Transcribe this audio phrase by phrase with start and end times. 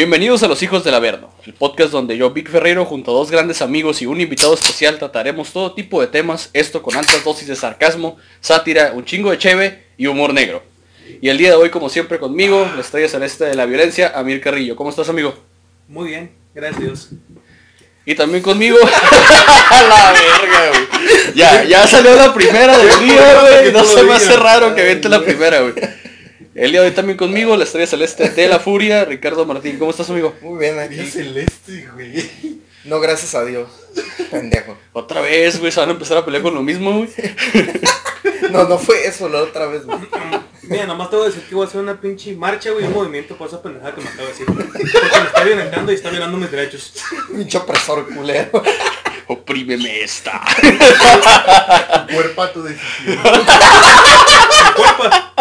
[0.00, 3.30] Bienvenidos a Los Hijos del Averno, el podcast donde yo, Vic Ferrero, junto a dos
[3.30, 7.46] grandes amigos y un invitado especial, trataremos todo tipo de temas, esto con altas dosis
[7.46, 10.62] de sarcasmo, sátira, un chingo de cheve y humor negro.
[11.20, 14.40] Y el día de hoy, como siempre, conmigo, la estrella celeste de la violencia, Amir
[14.40, 14.74] Carrillo.
[14.74, 15.34] ¿Cómo estás, amigo?
[15.86, 17.08] Muy bien, gracias Dios.
[18.06, 18.78] Y también conmigo,
[19.70, 21.34] la verga, güey.
[21.34, 23.70] Ya, ya salió la primera del día, güey.
[23.70, 25.74] No se me hace raro que viente la primera, güey.
[26.54, 29.78] El día de hoy también conmigo, la estrella celeste de la furia, Ricardo Martín.
[29.78, 30.34] ¿Cómo estás, amigo?
[30.42, 30.96] Muy bien, aquí.
[30.96, 32.60] Día celeste, güey.
[32.84, 33.68] No, gracias a Dios.
[34.30, 34.76] Pendejo.
[34.92, 37.10] Otra vez, güey, se van a empezar a pelear con lo mismo, güey.
[38.50, 39.98] No, no fue eso la otra vez, güey.
[40.62, 42.92] Mira, nomás te voy a decir que voy a hacer una pinche marcha, güey, un
[42.92, 44.46] movimiento por esa pendejada que me acabo de decir.
[44.46, 46.94] Porque me está violentando y está violando mis derechos.
[47.32, 48.62] Pinche opresor culero.
[49.30, 50.42] Oprímeme esta.
[52.12, 53.16] Cuerpo a tu decisión.
[54.74, 55.32] Cuerpa.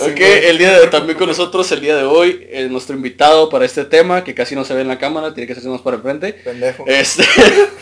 [0.00, 3.64] ok, el día de también con nosotros, el día de hoy, eh, nuestro invitado para
[3.64, 5.96] este tema, que casi no se ve en la cámara, tiene que hacerse más para
[5.96, 6.34] el frente.
[6.34, 6.84] Pendejo.
[6.86, 7.24] Este,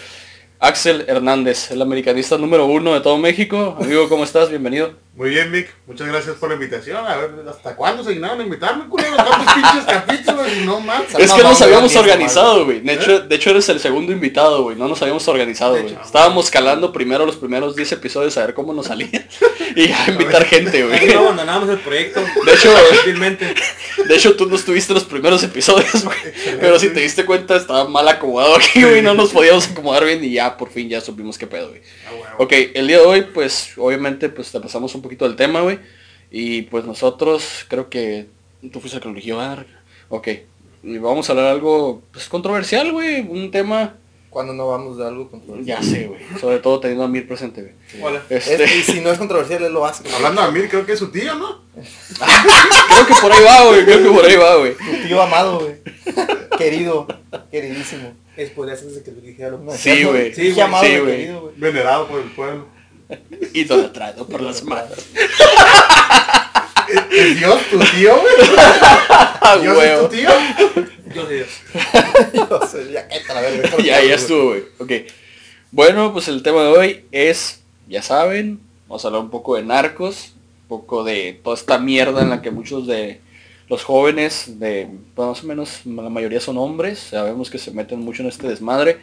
[0.60, 3.77] Axel Hernández, el americanista número uno de todo México.
[3.80, 4.50] Amigo, ¿cómo estás?
[4.50, 5.07] Bienvenido.
[5.19, 5.69] Muy bien, Vic.
[5.88, 7.05] Muchas gracias por la invitación.
[7.05, 9.16] A ver, ¿hasta cuándo se dignaron a invitarme, culero?
[9.16, 11.12] Tantos pinches capítulos y no más.
[11.19, 12.78] Es que nos habíamos organizado, güey.
[12.83, 14.77] De hecho, de hecho eres el segundo invitado, güey.
[14.77, 15.98] No nos habíamos organizado, güey.
[16.05, 19.08] Estábamos calando primero los primeros 10 episodios a ver cómo nos salía.
[19.77, 21.12] Y ya invitar gente, güey.
[21.12, 22.20] no abandonamos el proyecto.
[22.20, 22.72] De hecho.
[24.06, 26.16] De hecho, tú no estuviste en los primeros episodios, güey.
[26.58, 29.03] Pero si te diste cuenta, estaba mal acomodado aquí, güey.
[29.03, 31.82] No nos podíamos acomodar bien y ya, por fin, ya supimos qué pedo, güey.
[32.06, 32.36] Ah.
[32.38, 35.78] Ok, el día de hoy, pues, obviamente, pues, te pasamos un poquito del tema, güey.
[36.30, 38.26] Y, pues, nosotros, creo que
[38.72, 39.66] tú fuiste el que lo eligió, ¿verdad?
[40.10, 40.28] Ok.
[40.82, 43.20] Y vamos a hablar algo, pues, controversial, güey.
[43.20, 43.94] Un tema,
[44.30, 45.78] Cuando no vamos de algo controversial.
[45.78, 46.20] ya sé, güey.
[46.38, 48.02] Sobre todo teniendo a Mir presente, güey.
[48.04, 48.22] Hola.
[48.28, 50.04] Este, Es- y si no es controversial, él lo hace.
[50.14, 51.62] Hablando de Amir, creo que es su tío, ¿no?
[51.74, 53.84] creo que por ahí va, güey.
[53.84, 54.74] Creo que por ahí va, güey.
[54.74, 55.74] Tu tío amado, güey.
[56.58, 57.06] Querido.
[57.50, 58.12] Queridísimo.
[58.36, 59.64] Es por eso que lo dijeron.
[59.66, 60.32] No, Sí, güey.
[60.34, 61.54] Sí, Sí, amado, Sí, querido, güey.
[61.56, 62.66] Venerado por el pueblo.
[63.54, 64.98] Idolatrado por las manos.
[66.88, 68.34] ¿Es, es Dios tu tío, güey?
[69.62, 70.30] ¿Dios es tu tío?
[71.14, 71.48] Yo Dios.
[72.50, 74.00] O sea, ya la verga.
[74.14, 74.62] estuvo, güey.
[74.78, 74.92] Ok.
[75.70, 79.62] Bueno, pues el tema de hoy es, ya saben, vamos a hablar un poco de
[79.62, 80.32] narcos,
[80.62, 83.20] un poco de toda esta mierda en la que muchos de
[83.68, 88.00] los jóvenes, de pues, más o menos la mayoría son hombres, sabemos que se meten
[88.00, 88.98] mucho en este desmadre.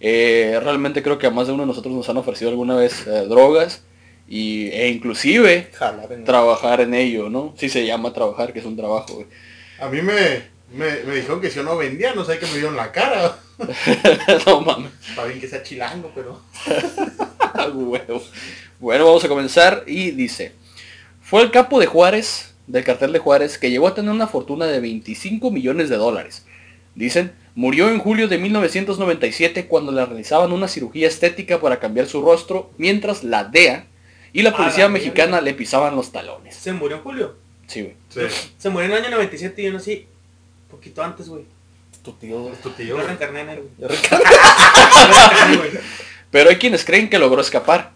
[0.00, 3.06] Eh, realmente creo que a más de uno de nosotros nos han ofrecido alguna vez
[3.06, 3.82] eh, drogas
[4.28, 5.70] y, e inclusive
[6.10, 7.54] en- trabajar en ello, ¿no?
[7.56, 9.26] Sí se llama trabajar, que es un trabajo, güey.
[9.80, 10.42] A mí me,
[10.72, 13.38] me, me dijeron que si yo no vendía, no sé qué me dieron la cara.
[14.46, 14.92] no mames.
[15.08, 16.40] Está bien que sea chilango, pero...
[17.40, 18.22] Ah, huevo.
[18.78, 20.52] Bueno, vamos a comenzar y dice,
[21.20, 24.66] fue el capo de Juárez, del cartel de Juárez, que llegó a tener una fortuna
[24.66, 26.44] de 25 millones de dólares.
[26.94, 32.22] Dicen, murió en julio de 1997 cuando le realizaban una cirugía estética para cambiar su
[32.22, 33.84] rostro, mientras la DEA
[34.32, 36.54] y la A policía la mexicana le pisaban los talones.
[36.54, 37.34] Se murió en julio.
[37.66, 37.94] Sí, güey.
[38.10, 38.20] Sí.
[38.58, 40.06] Se murió en el año 97 y yo nací
[40.70, 41.42] poquito antes, güey.
[42.04, 42.52] Tu tío, güey.
[42.54, 43.06] Es tu tío, Yo güey.
[43.08, 43.98] reencarné en él, güey.
[46.30, 47.90] Pero hay quienes creen que logró escapar.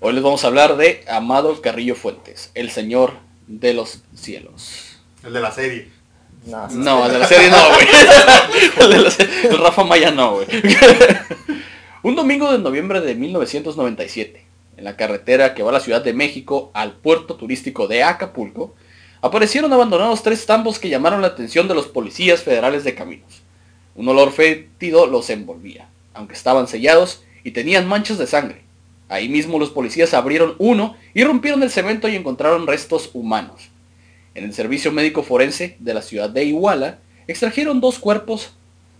[0.00, 3.14] Hoy les vamos a hablar de Amado Carrillo Fuentes, el señor
[3.46, 4.98] de los cielos.
[5.24, 5.88] El de la serie.
[6.46, 7.86] No, No, el de la serie no, güey.
[8.80, 10.46] El de la serie- Rafa Maya no, güey.
[12.02, 14.44] Un domingo de noviembre de 1997,
[14.78, 18.74] en la carretera que va a la Ciudad de México al puerto turístico de Acapulco,
[19.20, 23.42] aparecieron abandonados tres tambos que llamaron la atención de los policías federales de caminos.
[23.94, 28.62] Un olor fétido los envolvía, aunque estaban sellados y tenían manchas de sangre.
[29.10, 33.68] Ahí mismo los policías abrieron uno y rompieron el cemento y encontraron restos humanos.
[34.34, 38.52] En el servicio médico forense de la ciudad de Iguala, extrajeron dos cuerpos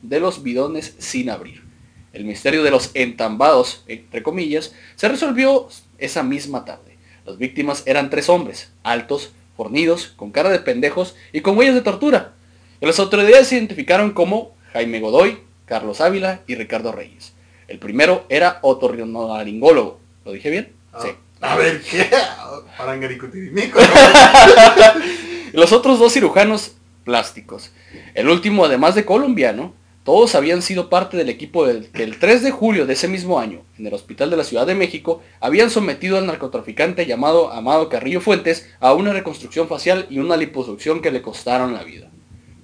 [0.02, 1.62] de los bidones sin abrir.
[2.12, 5.68] El misterio de los entambados, entre comillas, se resolvió
[5.98, 6.96] esa misma tarde.
[7.24, 11.82] Las víctimas eran tres hombres, altos, fornidos, con cara de pendejos y con huellas de
[11.82, 12.32] tortura.
[12.80, 17.34] Y las autoridades se identificaron como Jaime Godoy, Carlos Ávila y Ricardo Reyes.
[17.68, 20.00] El primero era otorrinolaringólogo.
[20.24, 20.72] ¿Lo dije bien?
[20.92, 21.10] Ah, Sí.
[21.42, 22.06] A ver, ¿qué?
[22.76, 23.78] Parangaricutirimíco.
[25.52, 26.72] Y los otros dos cirujanos
[27.04, 27.70] plásticos.
[28.14, 29.74] El último, además de colombiano,
[30.04, 33.38] todos habían sido parte del equipo del que el 3 de julio de ese mismo
[33.38, 37.88] año, en el hospital de la Ciudad de México, habían sometido al narcotraficante llamado Amado
[37.88, 42.10] Carrillo Fuentes a una reconstrucción facial y una liposucción que le costaron la vida.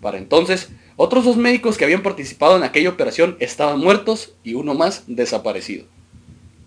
[0.01, 4.75] Para entonces, otros dos médicos que habían participado en aquella operación estaban muertos y uno
[4.75, 5.85] más desaparecido.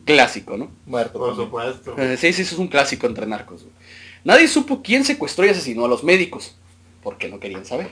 [0.05, 0.71] Clásico, ¿no?
[0.85, 1.19] Muerto.
[1.19, 1.47] Por también.
[1.47, 1.95] supuesto.
[1.97, 3.63] Eh, Sí, sí, eso es un clásico entre narcos.
[3.63, 3.73] güey.
[4.23, 6.55] Nadie supo quién secuestró y asesinó a los médicos,
[7.01, 7.89] porque no querían saber.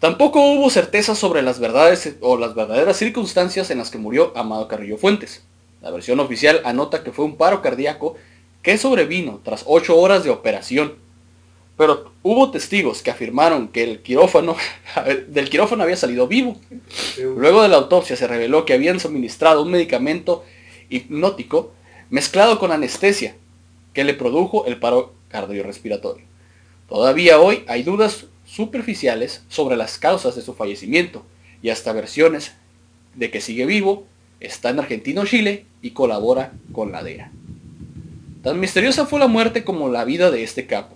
[0.00, 4.68] Tampoco hubo certeza sobre las verdades o las verdaderas circunstancias en las que murió Amado
[4.68, 5.42] Carrillo Fuentes.
[5.80, 8.16] La versión oficial anota que fue un paro cardíaco
[8.62, 10.94] que sobrevino tras ocho horas de operación.
[11.78, 14.56] Pero hubo testigos que afirmaron que el quirófano,
[15.28, 16.56] del quirófano había salido vivo.
[17.18, 20.44] Luego de la autopsia se reveló que habían suministrado un medicamento
[20.90, 21.72] hipnótico
[22.10, 23.34] mezclado con anestesia
[23.92, 26.24] que le produjo el paro cardiorrespiratorio.
[26.88, 31.24] Todavía hoy hay dudas superficiales sobre las causas de su fallecimiento
[31.62, 32.52] y hasta versiones
[33.14, 34.06] de que sigue vivo,
[34.40, 37.32] está en Argentina o Chile y colabora con la DEA.
[38.42, 40.94] Tan misteriosa fue la muerte como la vida de este capo.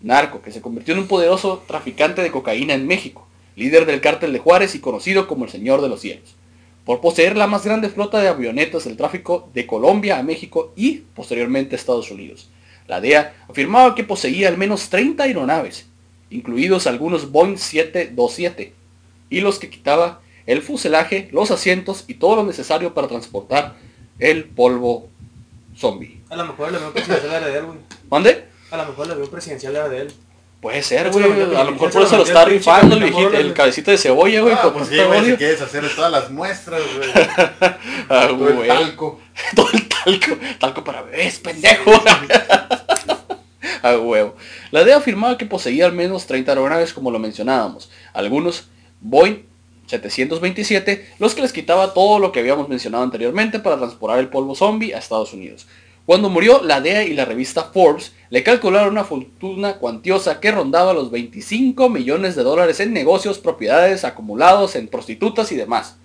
[0.00, 3.26] Narco, que se convirtió en un poderoso traficante de cocaína en México,
[3.56, 6.36] líder del cártel de Juárez y conocido como el Señor de los Cielos,
[6.84, 10.98] por poseer la más grande flota de avionetas del tráfico de Colombia a México y
[11.16, 12.48] posteriormente a Estados Unidos.
[12.88, 15.86] La DEA afirmaba que poseía al menos 30 aeronaves,
[16.30, 18.72] incluidos algunos Boeing 727,
[19.30, 23.76] y los que quitaba el fuselaje, los asientos y todo lo necesario para transportar
[24.18, 25.08] el polvo
[25.76, 26.20] zombie.
[26.30, 27.78] A lo mejor el avión presidencial era de él, güey.
[28.10, 28.44] ¿Mande?
[28.70, 30.12] A lo mejor el avión presidencial era de él.
[30.60, 31.24] Puede ser, güey.
[31.24, 34.54] A lo mejor por eso lo está rifando el, viejito- el cabecita de cebolla, güey.
[34.54, 37.08] Ah, pues sí, güey, si quieres hacer todas las muestras, güey.
[38.10, 39.20] Ah, Todo el talco.
[39.54, 40.36] Todo el talco.
[40.58, 41.90] Talco para bebés, pendejo.
[43.82, 44.34] A huevo.
[44.70, 47.90] La DEA afirmaba que poseía al menos 30 aeronaves como lo mencionábamos.
[48.12, 48.68] Algunos
[49.00, 49.44] Boeing
[49.86, 54.54] 727, los que les quitaba todo lo que habíamos mencionado anteriormente para transportar el polvo
[54.54, 55.66] zombie a Estados Unidos.
[56.08, 60.94] Cuando murió, la DEA y la revista Forbes le calcularon una fortuna cuantiosa que rondaba
[60.94, 65.96] los 25 millones de dólares en negocios, propiedades acumulados en prostitutas y demás.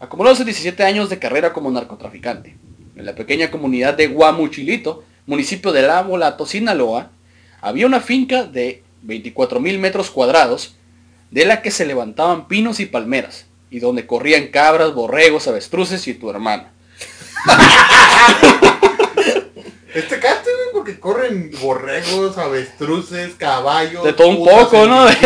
[0.00, 2.56] Acumuló hace 17 años de carrera como narcotraficante.
[2.96, 7.10] En la pequeña comunidad de Guamuchilito, municipio de La Molato, Sinaloa,
[7.60, 10.76] había una finca de 24.000 metros cuadrados
[11.30, 16.14] de la que se levantaban pinos y palmeras, y donde corrían cabras, borregos, avestruces y
[16.14, 16.72] tu hermana.
[19.96, 24.04] Este cate, güey, porque corren borregos, avestruces, caballos.
[24.04, 25.06] De todo un poco, ¿no?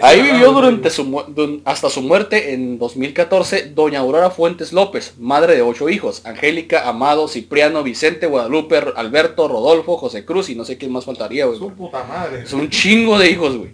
[0.00, 5.62] Ahí vivió durante su, hasta su muerte en 2014 doña Aurora Fuentes López, madre de
[5.62, 10.92] ocho hijos, Angélica, Amado, Cipriano, Vicente, Guadalupe, Alberto, Rodolfo, José Cruz y no sé quién
[10.92, 11.58] más faltaría, güey.
[11.58, 12.46] Su puta madre.
[12.46, 13.70] Son un chingo de hijos, güey.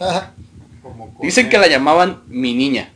[1.22, 2.92] Dicen que la llamaban mi niña.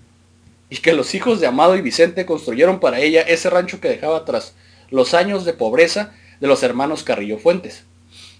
[0.68, 4.24] Y que los hijos de Amado y Vicente construyeron para ella ese rancho que dejaba
[4.24, 4.54] tras
[4.90, 7.84] los años de pobreza de los hermanos Carrillo Fuentes.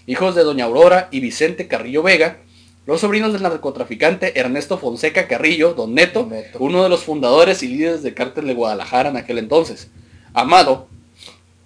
[0.05, 2.37] Hijos de doña Aurora y Vicente Carrillo Vega,
[2.85, 6.59] los sobrinos del narcotraficante Ernesto Fonseca Carrillo, Don Neto, Don Neto.
[6.59, 9.89] uno de los fundadores y líderes del cártel de Guadalajara en aquel entonces.
[10.33, 10.87] Amado,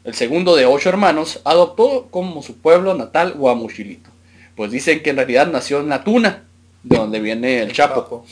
[0.04, 4.10] el segundo de ocho hermanos, adoptó como su pueblo natal Guamuchilito.
[4.56, 6.46] Pues dicen que en realidad nació en La Tuna,
[6.84, 8.26] de donde viene el Chapo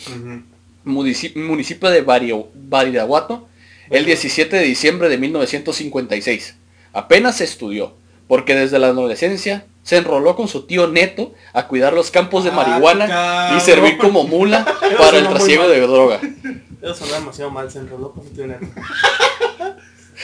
[0.84, 3.49] municipio de Badiraguato,
[3.89, 6.56] el 17 de diciembre de 1956.
[6.94, 7.94] Apenas estudió,
[8.27, 12.51] porque desde la adolescencia se enroló con su tío Neto a cuidar los campos de
[12.51, 14.65] Ah, marihuana y servir como mula
[14.97, 16.19] para el trasiego de droga.
[16.81, 18.65] Eso sonó demasiado mal, se enroló con su tío Neto.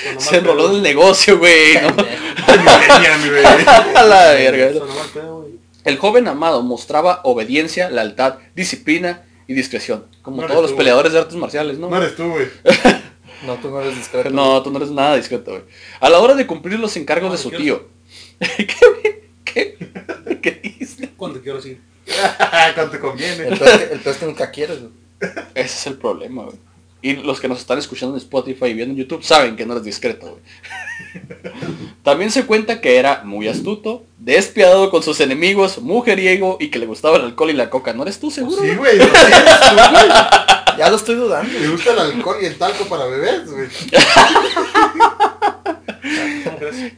[0.03, 0.71] Sonó Se enroló pedo.
[0.71, 1.75] en el negocio, güey.
[1.81, 1.95] ¿no?
[3.93, 4.81] La verga.
[5.13, 5.47] Pedo.
[5.85, 11.19] El joven amado mostraba obediencia, lealtad, disciplina y discreción, como No todos los peleadores de
[11.19, 11.89] artes marciales, ¿no?
[11.89, 12.47] No eres tú, güey.
[13.45, 14.29] No, tú no eres discreto.
[14.29, 15.63] No, tú no eres nada discreto, güey.
[15.99, 17.87] A la hora de cumplir los encargos de su tío.
[18.39, 19.77] ¿Qué, qué,
[20.41, 21.09] qué dijiste?
[21.15, 21.77] Cuando quiero sí.
[22.75, 23.47] Cuando te conviene.
[23.47, 24.91] El peor que, el peor es que nunca quieres, güey.
[25.53, 26.57] Ese es el problema, güey.
[27.01, 29.73] Y los que nos están escuchando en Spotify y viendo en YouTube saben que no
[29.73, 31.53] eres discreto, güey.
[32.03, 36.87] También se cuenta que era muy astuto, despiadado con sus enemigos, mujeriego y que le
[36.87, 37.93] gustaba el alcohol y la coca.
[37.93, 38.59] ¿No eres tú seguro?
[38.61, 38.97] Sí, güey.
[38.97, 40.64] no eres tú, güey.
[40.77, 41.57] Ya lo estoy dudando.
[41.57, 43.67] ¿Te gusta el alcohol y el talco para bebés, güey?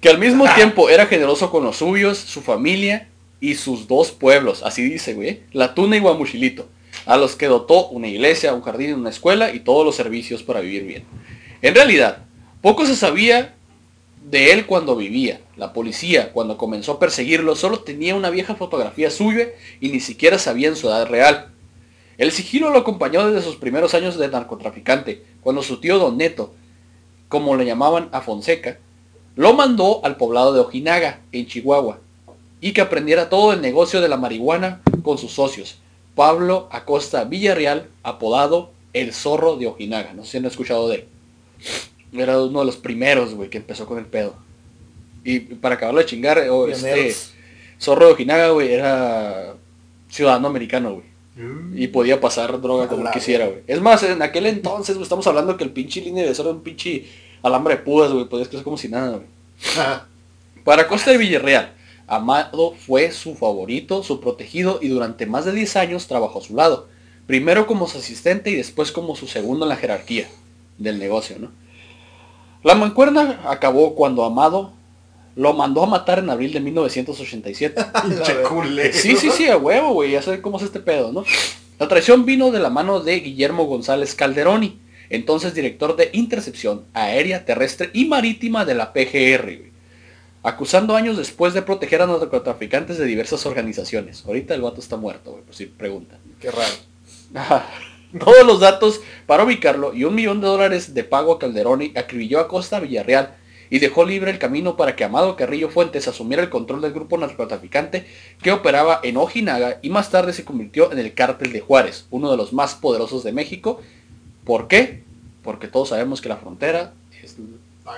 [0.02, 3.08] Que al mismo tiempo era generoso con los suyos, su familia
[3.40, 6.68] y sus dos pueblos, así dice, güey, La Tuna y Guamuchilito,
[7.06, 10.62] a los que dotó una iglesia, un jardín, una escuela y todos los servicios para
[10.62, 11.04] vivir bien.
[11.62, 12.26] En realidad,
[12.62, 13.56] poco se sabía
[14.30, 15.42] de él cuando vivía.
[15.56, 20.38] La policía, cuando comenzó a perseguirlo, solo tenía una vieja fotografía suya y ni siquiera
[20.38, 21.52] sabían su edad real.
[22.18, 26.54] El sigilo lo acompañó desde sus primeros años de narcotraficante, cuando su tío Don Neto,
[27.30, 28.80] como le llamaban a Fonseca,
[29.36, 32.00] lo mandó al poblado de Ojinaga, en Chihuahua,
[32.60, 35.78] y que aprendiera todo el negocio de la marihuana con sus socios.
[36.16, 40.14] Pablo Acosta Villarreal, apodado El Zorro de Ojinaga.
[40.14, 41.06] No sé si han escuchado de él.
[42.14, 44.34] Era uno de los primeros, güey, que empezó con el pedo.
[45.24, 47.14] Y para acabarlo de chingar, oh, este.
[47.80, 49.54] Zorro de Ojinaga, güey, era
[50.10, 51.06] ciudadano americano, güey.
[51.74, 53.60] Y podía pasar droga como quisiera, güey.
[53.68, 56.62] Es más, en aquel entonces, güey, estamos hablando que el pinche línea de ser un
[56.62, 57.06] pinche
[57.44, 58.26] alambre de púas, güey.
[58.26, 59.28] Podías crecer como si nada, güey.
[60.64, 61.74] Para Costa de Villarreal,
[62.08, 66.56] Amado fue su favorito, su protegido y durante más de 10 años trabajó a su
[66.56, 66.88] lado.
[67.28, 70.28] Primero como su asistente y después como su segundo en la jerarquía
[70.78, 71.52] del negocio, ¿no?
[72.64, 74.74] La mancuerna acabó cuando Amado
[75.38, 77.86] lo mandó a matar en abril de 1987.
[78.04, 78.94] Pinche culero.
[78.94, 81.24] Sí, sí, sí, a huevo, güey, ya sé cómo es este pedo, ¿no?
[81.80, 84.80] La traición vino de la mano de Guillermo González Calderoni,
[85.12, 89.72] entonces director de Intercepción Aérea, Terrestre y Marítima de la PGR, güey,
[90.42, 94.24] acusando años después de proteger a narcotraficantes de diversas organizaciones.
[94.26, 96.18] Ahorita el vato está muerto, güey, por si preguntan.
[96.42, 96.74] Qué raro.
[98.20, 102.40] Todos los datos para ubicarlo y un millón de dólares de pago a Calderoni acribilló
[102.40, 103.36] a Costa Villarreal
[103.70, 107.18] y dejó libre el camino para que Amado Carrillo Fuentes asumiera el control del grupo
[107.18, 108.06] narcotraficante
[108.42, 112.32] que operaba en Ojinaga y más tarde se convirtió en el cártel de Juárez, uno
[112.32, 113.82] de los más poderosos de México.
[114.44, 115.04] ¿Por qué?
[115.44, 116.94] Porque todos sabemos que la frontera
[117.24, 117.36] es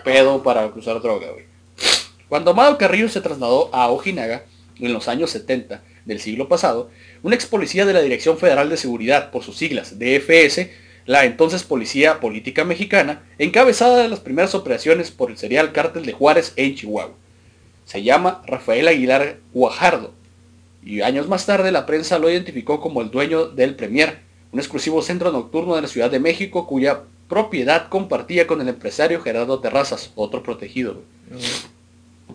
[0.04, 1.46] pedo para cruzar droga, güey.
[2.28, 4.44] Cuando Amado Carrillo se trasladó a Ojinaga
[4.80, 6.90] en los años 70 del siglo pasado,
[7.24, 10.70] un ex policía de la Dirección Federal de Seguridad, por sus siglas DFS,
[11.10, 16.13] la entonces Policía Política Mexicana, encabezada de las primeras operaciones por el serial cártel de
[16.13, 17.16] Juárez en Chihuahua.
[17.86, 20.13] Se llama Rafael Aguilar Guajardo,
[20.86, 24.20] y años más tarde la prensa lo identificó como el dueño del Premier,
[24.51, 29.20] un exclusivo centro nocturno de la Ciudad de México cuya propiedad compartía con el empresario
[29.20, 31.01] Gerardo Terrazas, otro protegido.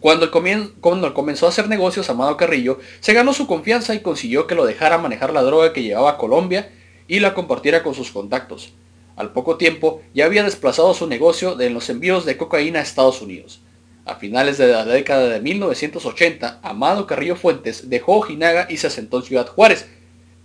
[0.03, 4.57] el cuando comenzó a hacer negocios Amado Carrillo, se ganó su confianza y consiguió que
[4.57, 6.73] lo dejara manejar la droga que llevaba a Colombia
[7.09, 8.73] y la compartiera con sus contactos.
[9.17, 13.23] Al poco tiempo ya había desplazado su negocio de los envíos de cocaína a Estados
[13.23, 13.61] Unidos.
[14.07, 19.19] A finales de la década de 1980, Amado Carrillo Fuentes dejó Ojinaga y se asentó
[19.19, 19.89] en Ciudad Juárez,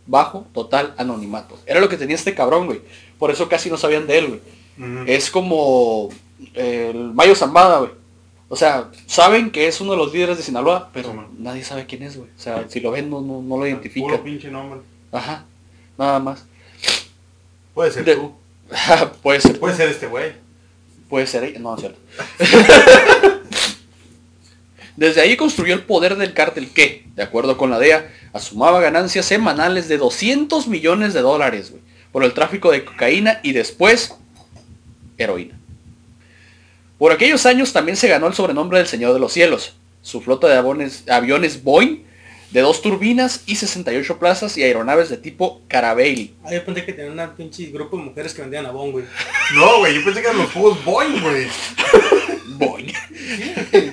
[0.06, 1.58] bajo total anonimato.
[1.66, 2.82] Era lo que tenía este cabrón, güey.
[3.18, 4.42] Por eso casi no sabían de él, güey.
[5.08, 6.10] Es como
[6.54, 7.92] eh, el Mayo Zambada, güey.
[8.48, 12.02] O sea, saben que es uno de los líderes de Sinaloa, pero nadie sabe quién
[12.02, 12.30] es, güey.
[12.36, 14.10] O sea, si lo ven no, no, no lo identifican.
[14.10, 14.80] Puro pinche nombre.
[15.12, 15.46] Ajá,
[15.98, 16.46] nada más.
[17.74, 18.34] Puede ser De- tú.
[19.24, 19.60] puede ser.
[19.60, 20.34] Puede ser este güey.
[21.10, 21.60] Puede ser ella.
[21.60, 22.00] No, es cierto.
[24.96, 29.26] Desde ahí construyó el poder del cártel que, de acuerdo con la DEA, asumaba ganancias
[29.26, 31.82] semanales de 200 millones de dólares, güey,
[32.12, 34.14] por el tráfico de cocaína y después
[35.18, 35.58] heroína.
[36.98, 39.74] Por aquellos años también se ganó el sobrenombre del Señor de los Cielos.
[40.02, 42.04] Su flota de aviones, aviones Boeing
[42.52, 46.34] de dos turbinas y 68 plazas y aeronaves de tipo Caravelle.
[46.44, 49.06] Ah, yo pensé que tenía una pinche grupo de mujeres que vendían abón, güey.
[49.56, 51.48] No, güey, yo pensé que eran los jugos Boeing, güey.
[52.58, 52.94] Boeing.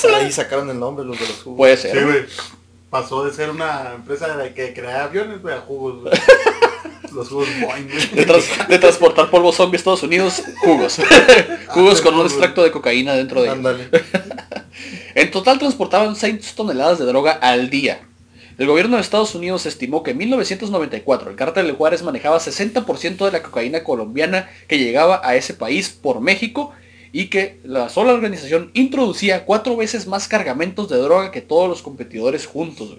[0.00, 1.56] Y ahí sacaron el nombre los de los jugos.
[1.56, 1.98] Puede ser.
[1.98, 2.24] Sí, güey.
[2.90, 6.14] Pasó de ser una empresa de que crea aviones, güey, a jugos, güey.
[7.12, 8.26] Los jugos Boeing, De, güey.
[8.26, 10.98] tras- de transportar polvo zombie a Estados Unidos, jugos.
[11.68, 13.76] jugos con un extracto de cocaína dentro de ellos.
[15.14, 18.00] En total transportaban 6 toneladas de droga al día.
[18.58, 23.24] El gobierno de Estados Unidos estimó que en 1994 el cártel de Juárez manejaba 60%
[23.24, 26.72] de la cocaína colombiana que llegaba a ese país por México
[27.12, 31.82] y que la sola organización introducía cuatro veces más cargamentos de droga que todos los
[31.82, 32.96] competidores juntos.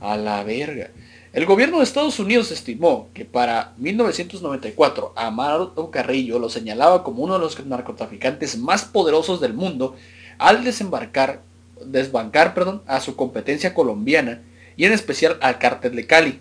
[0.00, 0.90] A la verga.
[1.34, 7.34] El gobierno de Estados Unidos estimó que para 1994 Amado Carrillo lo señalaba como uno
[7.34, 9.96] de los narcotraficantes más poderosos del mundo
[10.38, 11.42] al desembarcar,
[11.84, 14.42] desbancar perdón, a su competencia colombiana
[14.76, 16.40] y en especial al cártel de Cali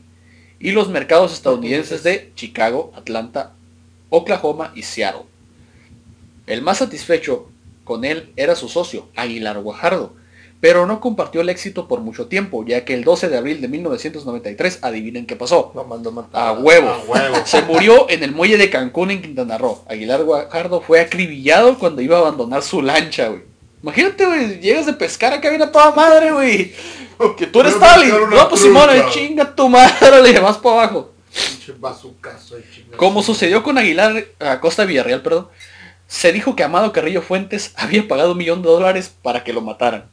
[0.59, 3.53] y los mercados estadounidenses de Chicago, Atlanta,
[4.09, 5.23] Oklahoma y Seattle.
[6.47, 7.49] El más satisfecho
[7.83, 10.13] con él era su socio, Aguilar Guajardo,
[10.59, 13.67] pero no compartió el éxito por mucho tiempo, ya que el 12 de abril de
[13.67, 15.71] 1993, adivinen qué pasó.
[15.75, 16.47] Lo mandó a matar.
[16.47, 16.89] A huevo.
[16.89, 17.35] A huevo.
[17.45, 19.83] Se murió en el muelle de Cancún en Quintana Roo.
[19.87, 23.43] Aguilar Guajardo fue acribillado cuando iba a abandonar su lancha, güey.
[23.83, 26.73] Imagínate, güey, llegas de pescar acá viene a toda madre, güey.
[27.37, 31.13] Que tú eres echaron No, pues Simón, chinga tu madre, le vas para abajo.
[32.95, 35.47] Como sucedió con Aguilar, Acosta Villarreal, perdón,
[36.07, 39.61] se dijo que Amado Carrillo Fuentes había pagado un millón de dólares para que lo
[39.61, 40.05] mataran.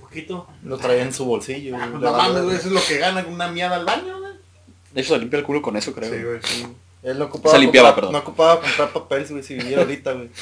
[0.00, 0.46] Poquito.
[0.64, 1.76] Lo traía en su bolsillo.
[1.76, 4.32] Ah, no mames, güey, eso es lo que gana con una miada al baño, güey.
[4.92, 6.12] De hecho, se limpia el culo con eso, creo.
[6.12, 6.40] Sí, güey.
[7.02, 8.12] Él no ocupaba, Se limpiaba, comprar- perdón.
[8.12, 10.28] no ocupaba comprar papeles, güey, si viviera ahorita, güey.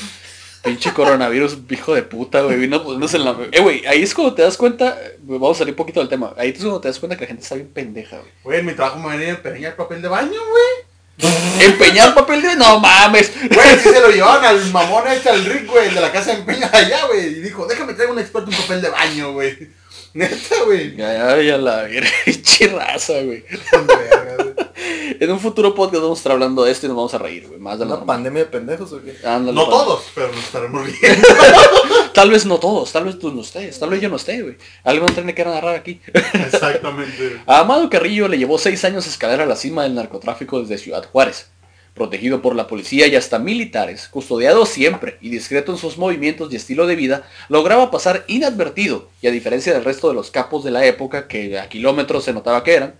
[0.69, 2.57] Pinche coronavirus, hijo de puta, güey.
[2.59, 3.37] Vino poniéndose en la...
[3.53, 4.99] Eh, güey, ahí es cuando te das cuenta...
[5.21, 6.35] Vamos a salir un poquito del tema.
[6.37, 8.31] Ahí es cuando te das cuenta que la gente está bien pendeja, güey.
[8.45, 11.33] Güey, en mi trabajo me venía a empeñar papel de baño, güey.
[11.61, 12.57] Empeñar papel de...
[12.57, 13.33] No mames.
[13.49, 16.33] Güey, sí se lo llevaban al mamón este, al Rick, güey, el de la casa
[16.33, 17.27] de empeña allá, güey.
[17.27, 19.69] Y dijo, déjame traer un experto en papel de baño, güey.
[20.15, 20.97] Neta, güey.
[20.97, 23.45] Ya, ya, ya la güey.
[23.73, 24.68] Verga, güey.
[25.21, 27.47] En un futuro podcast vamos a estar hablando de esto y nos vamos a reír,
[27.49, 27.59] güey.
[27.59, 28.07] Más de Una normal.
[28.07, 29.17] pandemia de pendejos o qué?
[29.27, 31.29] Ándale, No pa- todos, pero nos estaremos riendo.
[32.15, 34.57] Tal vez no todos, tal vez tú no estés, tal vez yo no esté, güey.
[34.83, 36.01] Algo no tiene que narrar aquí.
[36.13, 37.41] Exactamente.
[37.47, 41.05] A Amado Carrillo le llevó seis años escalar a la cima del narcotráfico desde Ciudad
[41.11, 41.51] Juárez.
[41.95, 46.57] Protegido por la policía y hasta militares, custodiado siempre y discreto en sus movimientos y
[46.57, 50.71] estilo de vida, lograba pasar inadvertido, y a diferencia del resto de los capos de
[50.71, 52.95] la época, que a kilómetros se notaba que eran,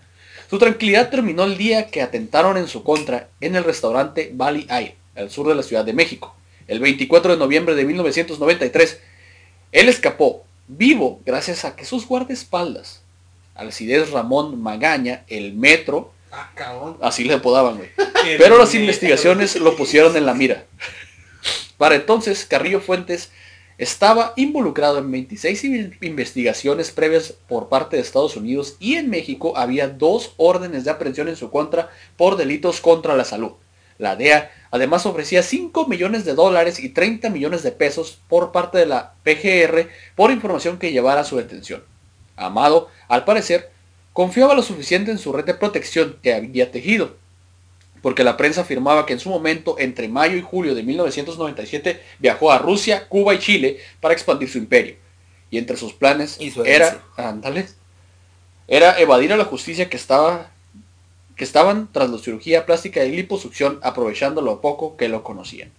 [0.49, 4.95] su tranquilidad terminó el día que atentaron en su contra en el restaurante Valley Air,
[5.15, 6.35] al sur de la Ciudad de México.
[6.67, 8.99] El 24 de noviembre de 1993,
[9.71, 13.01] él escapó vivo gracias a que sus guardaespaldas,
[13.55, 16.49] Alcides Ramón Magaña, el metro, Ah,
[17.01, 17.89] así le apodaban, güey.
[18.37, 20.65] Pero las investigaciones lo pusieron en la mira.
[21.77, 23.31] Para entonces, Carrillo Fuentes
[23.79, 29.53] estaba involucrado en 26 in- investigaciones previas por parte de Estados Unidos y en México
[29.57, 33.53] había dos órdenes de aprehensión en su contra por delitos contra la salud.
[33.97, 38.77] La DEA además ofrecía 5 millones de dólares y 30 millones de pesos por parte
[38.77, 41.83] de la PGR por información que llevara a su detención.
[42.35, 43.71] Amado, al parecer,
[44.13, 47.15] confiaba lo suficiente en su red de protección que había tejido,
[48.01, 52.51] porque la prensa afirmaba que en su momento, entre mayo y julio de 1997, viajó
[52.51, 54.95] a Rusia, Cuba y Chile para expandir su imperio.
[55.51, 57.67] Y entre sus planes Y su era, ándale,
[58.67, 60.51] era evadir a la justicia que estaba
[61.35, 65.71] que estaban tras la cirugía plástica y liposucción aprovechando lo poco que lo conocían.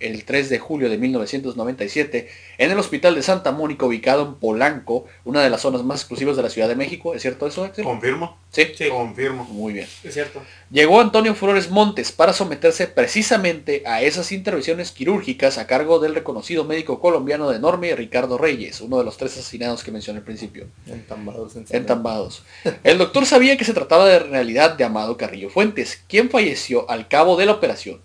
[0.00, 5.06] El 3 de julio de 1997, en el hospital de Santa Mónica, ubicado en Polanco,
[5.24, 7.84] una de las zonas más exclusivas de la Ciudad de México, ¿es cierto eso, Axel?
[7.84, 8.38] Confirmo.
[8.50, 8.68] Sí.
[8.76, 8.88] Sí.
[8.88, 9.44] Confirmo.
[9.44, 9.88] Muy bien.
[10.02, 10.40] Es cierto.
[10.70, 16.64] Llegó Antonio Flores Montes para someterse precisamente a esas intervenciones quirúrgicas a cargo del reconocido
[16.64, 20.66] médico colombiano de enorme Ricardo Reyes, uno de los tres asesinados que mencioné al principio,
[20.86, 22.44] Entambados en entambados.
[22.82, 27.08] El doctor sabía que se trataba de realidad de Amado Carrillo Fuentes, quien falleció al
[27.08, 28.00] cabo de la operación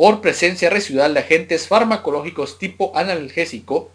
[0.00, 3.90] por presencia residual de agentes farmacológicos tipo analgésico,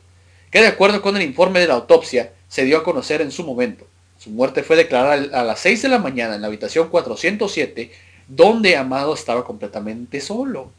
[0.51, 3.43] que de acuerdo con el informe de la autopsia se dio a conocer en su
[3.43, 3.87] momento.
[4.19, 7.91] Su muerte fue declarada a las 6 de la mañana en la habitación 407,
[8.27, 10.69] donde Amado estaba completamente solo.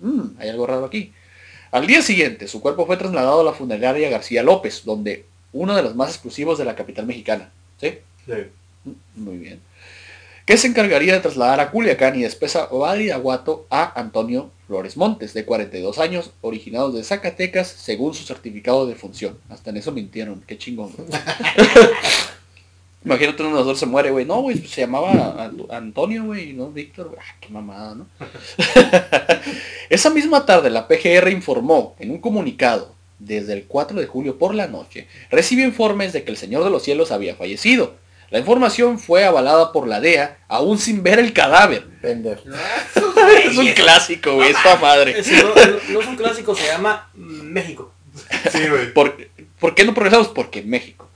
[0.00, 1.12] Mm, hay algo raro aquí.
[1.70, 5.84] Al día siguiente, su cuerpo fue trasladado a la funeraria García López, donde uno de
[5.84, 7.52] los más exclusivos de la capital mexicana.
[7.80, 7.96] ¿Sí?
[8.26, 8.90] Sí.
[9.14, 9.60] Muy bien.
[10.46, 15.34] Que se encargaría de trasladar a Culiacán y después a Badiraguato a Antonio Flores Montes,
[15.34, 19.38] de 42 años, originados de Zacatecas, según su certificado de función.
[19.50, 20.92] Hasta en eso mintieron, qué chingón.
[23.04, 24.24] Imagínate uno de los dos se muere, güey.
[24.24, 25.12] No, güey, se llamaba
[25.50, 27.18] Ant- Antonio, güey, no Víctor, güey.
[27.20, 28.06] Ah, qué mamada, ¿no?
[29.90, 34.54] Esa misma tarde la PGR informó en un comunicado, desde el 4 de julio por
[34.54, 37.94] la noche, recibió informes de que el Señor de los Cielos había fallecido.
[38.32, 41.86] La información fue avalada por la DEA, aún sin ver el cadáver.
[42.00, 42.42] Pendejo.
[43.44, 45.22] es un clásico, güey, esta madre.
[45.32, 45.54] No, no-
[45.90, 47.92] no es un clásico, se llama México.
[48.50, 48.92] Sí, güey.
[48.94, 49.16] ¿Por,
[49.60, 50.28] ¿Por qué no progresamos?
[50.28, 51.10] Porque México.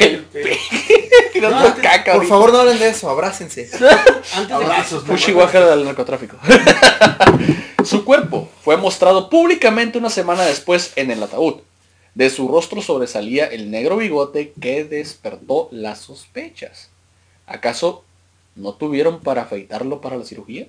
[0.00, 1.08] El peje.
[1.40, 3.68] No, antes- caca, Por favor, no hablen de eso, abrácense.
[4.34, 6.36] Antes de Abrazos, del narcotráfico.
[7.84, 11.60] su cuerpo fue mostrado públicamente una semana después en el ataúd.
[12.18, 16.90] De su rostro sobresalía el negro bigote que despertó las sospechas.
[17.46, 18.02] ¿Acaso
[18.56, 20.66] no tuvieron para afeitarlo para la cirugía?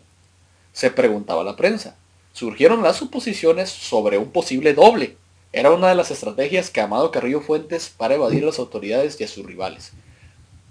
[0.74, 1.96] Se preguntaba la prensa.
[2.34, 5.18] Surgieron las suposiciones sobre un posible doble.
[5.52, 9.24] Era una de las estrategias que Amado Carrillo Fuentes para evadir a las autoridades y
[9.24, 9.94] a sus rivales.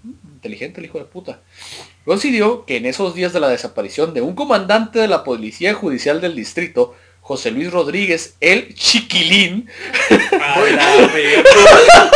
[0.05, 1.41] Inteligente el hijo de puta.
[2.05, 6.21] Coincidió que en esos días de la desaparición de un comandante de la Policía Judicial
[6.21, 6.95] del Distrito,
[7.29, 9.69] José Luis Rodríguez, el Chiquilín,
[10.41, 12.11] A la verga.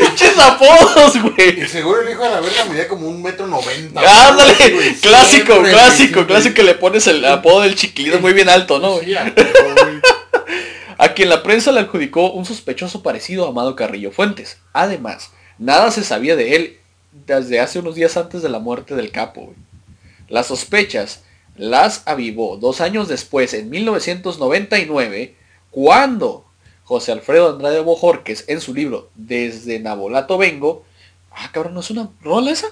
[0.00, 1.68] ¡Pinches apodos, Y güey!
[1.68, 4.00] seguro el hijo de la verga medía como un metro noventa.
[4.28, 4.54] ¡Ándale!
[4.72, 4.94] güey.
[4.94, 8.48] Clásico, Siempre, clásico, güey, clásico que le pones el apodo del Chiquilín es muy bien
[8.48, 8.94] alto, ¿no?
[8.94, 9.14] güey.
[10.96, 14.56] a quien la prensa le adjudicó un sospechoso parecido a Amado Carrillo Fuentes.
[14.72, 16.78] Además, nada se sabía de él
[17.26, 19.42] desde hace unos días antes de la muerte del capo.
[19.42, 19.56] güey.
[20.28, 21.24] Las sospechas
[21.56, 25.34] las avivó dos años después, en 1999,
[25.70, 26.44] cuando
[26.84, 30.84] José Alfredo Andrade Bojorques, en su libro Desde Nabolato Vengo,
[31.32, 32.68] ah cabrón, ¿no es una rola esa?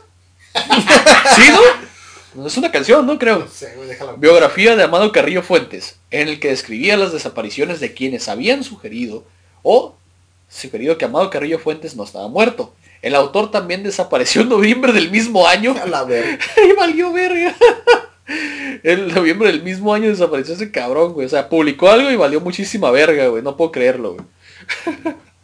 [0.55, 2.43] ¿Sí, no?
[2.43, 3.19] No es una canción, ¿no?
[3.19, 3.41] Creo.
[3.41, 3.77] No sé.
[4.19, 9.25] Biografía de Amado Carrillo Fuentes, en el que describía las desapariciones de quienes habían sugerido
[9.63, 9.95] o
[10.49, 12.75] sugerido que Amado Carrillo Fuentes no estaba muerto.
[13.03, 15.77] El autor también desapareció en noviembre del mismo año.
[15.81, 16.39] A la verga.
[16.69, 17.55] y valió verga.
[18.27, 21.27] En noviembre del mismo año desapareció ese cabrón, güey.
[21.27, 23.43] O sea, publicó algo y valió muchísima verga, güey.
[23.43, 24.27] No puedo creerlo, güey.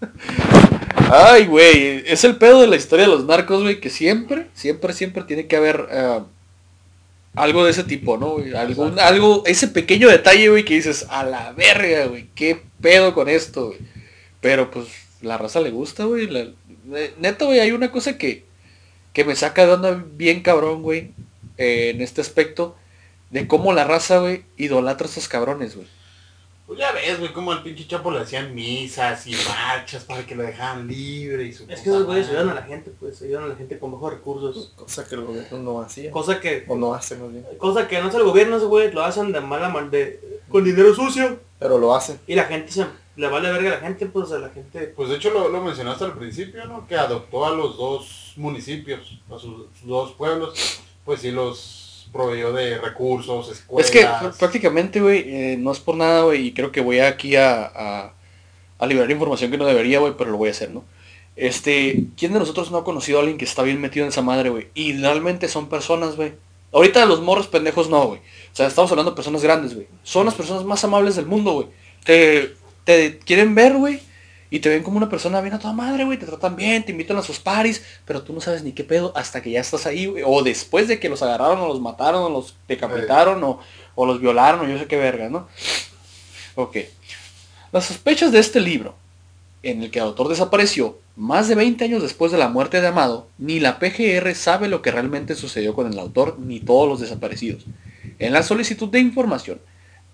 [1.13, 4.93] Ay, güey, es el pedo de la historia de los narcos, güey, que siempre, siempre,
[4.93, 6.21] siempre tiene que haber eh,
[7.35, 8.35] algo de ese tipo, ¿no?
[8.35, 8.55] güey?
[8.55, 13.29] Algún, algo, ese pequeño detalle, güey, que dices, a la verga, güey, qué pedo con
[13.29, 13.79] esto, güey.
[14.41, 14.87] Pero pues
[15.21, 16.29] la raza le gusta, güey.
[16.29, 16.47] la-
[17.19, 18.45] Neta, güey, hay una cosa que,
[19.13, 21.11] que me saca de onda bien cabrón, güey,
[21.61, 22.75] eh, en este aspecto,
[23.31, 25.87] de cómo la raza, güey, idolatra a estos cabrones, güey.
[26.67, 30.37] Pues ya ves, güey, como al pinche Chapo le hacían misas y marchas para que
[30.37, 33.45] lo dejaran libre y su Es que esos güeyes ayudan a la gente, pues, ayudan
[33.45, 34.73] a la gente con bajos recursos.
[34.77, 36.11] Cosa que el gobierno no hacía.
[36.13, 37.45] Cosa que, O no hace, más bien.
[37.59, 40.65] cosa que no hace el gobierno, esos güeyes lo hacen de mala mal de, con
[40.65, 41.41] dinero sucio.
[41.59, 42.19] Pero lo hace.
[42.27, 44.95] Y la gente se, le vale verga a la gente, pues a la gente.
[44.97, 46.87] Pues de hecho lo, lo mencionaste al principio, ¿no?
[46.87, 52.53] Que adoptó a los dos municipios, a sus, sus dos pueblos, pues sí los proveyó
[52.53, 53.87] de recursos, escuelas.
[53.87, 57.01] Es que pr- prácticamente, güey, eh, no es por nada, güey, y creo que voy
[57.01, 58.15] aquí a, a,
[58.79, 60.85] a liberar información que no debería, güey, pero lo voy a hacer, ¿no?
[61.35, 64.23] Este, ¿quién de nosotros no ha conocido a alguien que está bien metido en esa
[64.23, 64.69] madre, güey?
[64.75, 66.35] Y realmente son personas, güey.
[66.73, 68.21] Ahorita los morros pendejos no, güey.
[68.21, 69.89] O sea, estamos hablando de personas grandes, güey.
[70.05, 71.67] Son las personas más amables del mundo, güey.
[72.05, 74.01] Te, te quieren ver, güey.
[74.51, 76.19] Y te ven como una persona bien a toda madre, güey.
[76.19, 77.83] Te tratan bien, te invitan a sus paris.
[78.05, 80.25] Pero tú no sabes ni qué pedo hasta que ya estás ahí, güey.
[80.27, 83.61] O después de que los agarraron, o los mataron, o los decapitaron, o,
[83.95, 85.49] o los violaron, o yo sé qué verga, ¿no?
[86.57, 86.79] Ok.
[87.73, 88.97] Las sospechas de este libro,
[89.63, 92.89] en el que el autor desapareció más de 20 años después de la muerte de
[92.89, 97.01] Amado, ni la PGR sabe lo que realmente sucedió con el autor, ni todos los
[97.01, 97.65] desaparecidos.
[98.19, 99.61] En la solicitud de información,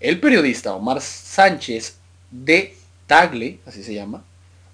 [0.00, 1.96] el periodista Omar Sánchez
[2.30, 2.75] de
[3.06, 4.24] Tagle, así se llama,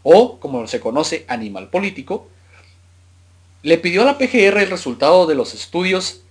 [0.02, 2.28] o como se conoce, animal político,
[3.62, 6.22] le pidió a la PGR el resultado de los estudios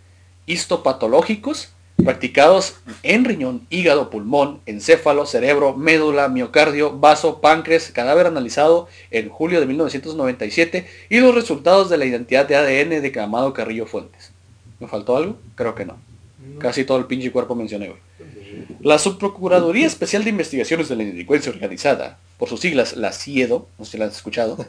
[0.45, 1.69] histopatológicos
[2.03, 9.59] practicados en riñón, hígado, pulmón, encéfalo, cerebro, médula, miocardio, vaso, páncreas, cadáver analizado en julio
[9.59, 14.31] de 1997 y los resultados de la identidad de ADN de Amado Carrillo Fuentes.
[14.79, 15.37] ¿Me faltó algo?
[15.55, 15.97] Creo que no.
[16.57, 17.99] Casi todo el pinche cuerpo mencioné, güey.
[18.83, 23.85] La Subprocuraduría Especial de Investigaciones de la Delincuencia Organizada, por sus siglas, la CIEDO, no
[23.85, 24.65] sé si la has escuchado,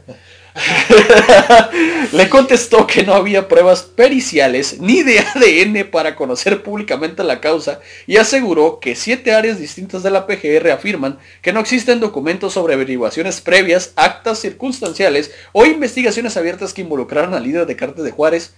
[2.13, 7.81] le contestó que no había pruebas periciales ni de ADN para conocer públicamente la causa
[8.07, 12.75] y aseguró que siete áreas distintas de la PGR afirman que no existen documentos sobre
[12.75, 18.53] averiguaciones previas, actas circunstanciales o investigaciones abiertas que involucraran al líder de Cártel de Juárez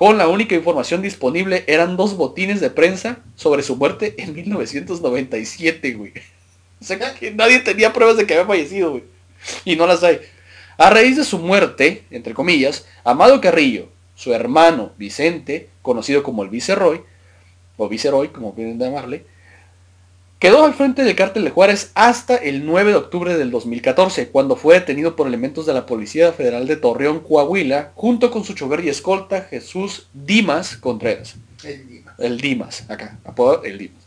[0.00, 5.92] con la única información disponible eran dos botines de prensa sobre su muerte en 1997,
[5.92, 6.14] güey.
[6.80, 9.04] O sea, que nadie tenía pruebas de que había fallecido, güey.
[9.66, 10.20] Y no las hay.
[10.78, 16.48] A raíz de su muerte, entre comillas, Amado Carrillo, su hermano Vicente, conocido como el
[16.48, 17.02] Viceroy,
[17.76, 19.26] o Viceroy, como quieren llamarle,
[20.40, 24.56] quedó al frente del cártel de Juárez hasta el 9 de octubre del 2014, cuando
[24.56, 28.82] fue detenido por elementos de la Policía Federal de Torreón, Coahuila, junto con su chofer
[28.82, 31.36] y escolta Jesús Dimas Contreras.
[31.62, 32.14] El Dima.
[32.18, 34.02] El Dimas, acá, apodado el Dimas.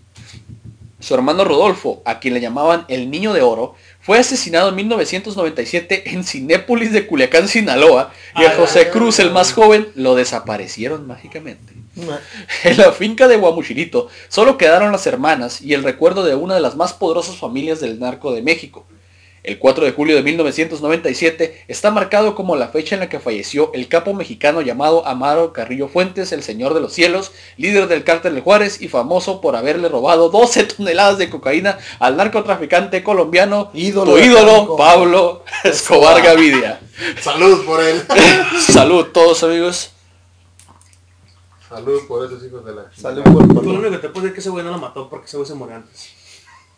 [1.03, 6.11] Su hermano Rodolfo, a quien le llamaban el Niño de Oro, fue asesinado en 1997
[6.11, 11.73] en Cinépolis de Culiacán, Sinaloa, y a José Cruz, el más joven, lo desaparecieron mágicamente.
[12.63, 16.61] En la finca de Guamuchilito solo quedaron las hermanas y el recuerdo de una de
[16.61, 18.85] las más poderosas familias del narco de México.
[19.43, 23.71] El 4 de julio de 1997 está marcado como la fecha en la que falleció
[23.73, 28.35] el capo mexicano llamado Amaro Carrillo Fuentes, el Señor de los Cielos, líder del cártel
[28.35, 34.13] de Juárez y famoso por haberle robado 12 toneladas de cocaína al narcotraficante colombiano, Ídolo
[34.13, 34.77] tu ídolo Franco.
[34.77, 36.79] Pablo Escobar Gavidia.
[37.21, 38.01] Salud por él.
[38.61, 39.91] Salud todos amigos.
[41.67, 44.33] Salud por esos hijos de la Salud por lo único que te puedo decir es
[44.35, 46.22] que ese güey no lo mató porque ese güey se murió antes.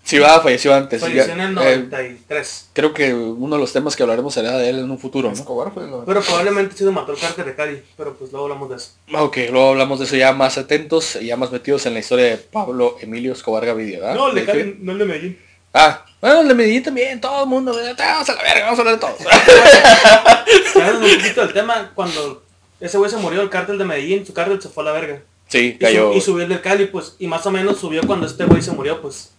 [0.05, 1.01] Sí, va, falleció antes.
[1.01, 2.69] Falleció en el eh, 93.
[2.73, 5.33] creo que uno de los temas que hablaremos será de él en un futuro, ¿no?
[5.33, 5.89] Escobar fue el.
[6.05, 7.81] Pero probablemente sí lo mató el cártel de Cali.
[7.97, 8.91] Pero pues luego hablamos de eso.
[9.19, 12.37] Ok, luego hablamos de eso ya más atentos, ya más metidos en la historia de
[12.37, 14.15] Pablo Emilio Escobar Gavidia, ¿verdad?
[14.15, 14.45] No, el de.
[14.45, 15.39] Cali, no el de Medellín.
[15.73, 17.95] Ah, bueno, el de Medellín también, todo el mundo, ¿verdad?
[17.97, 19.15] vamos a la verga, vamos a hablar de todo.
[20.75, 22.43] Hablando un poquito del tema, cuando
[22.79, 25.21] ese güey se murió, el cártel de Medellín, su cártel se fue a la verga.
[25.47, 26.11] Sí, Y, cayó.
[26.11, 28.61] su- y subió el del Cali, pues, y más o menos subió cuando este güey
[28.61, 29.31] se murió, pues.